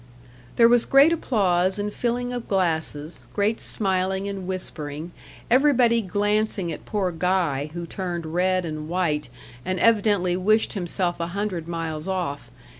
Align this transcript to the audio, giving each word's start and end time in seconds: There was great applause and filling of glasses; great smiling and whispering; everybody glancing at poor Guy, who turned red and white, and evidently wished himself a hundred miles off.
There 0.55 0.67
was 0.67 0.85
great 0.87 1.13
applause 1.13 1.77
and 1.77 1.93
filling 1.93 2.33
of 2.33 2.47
glasses; 2.47 3.27
great 3.35 3.61
smiling 3.61 4.27
and 4.27 4.47
whispering; 4.47 5.11
everybody 5.47 6.01
glancing 6.01 6.71
at 6.71 6.85
poor 6.85 7.11
Guy, 7.11 7.69
who 7.75 7.85
turned 7.85 8.25
red 8.33 8.65
and 8.65 8.89
white, 8.89 9.29
and 9.63 9.79
evidently 9.79 10.35
wished 10.35 10.73
himself 10.73 11.19
a 11.19 11.27
hundred 11.37 11.67
miles 11.67 12.07
off. 12.07 12.49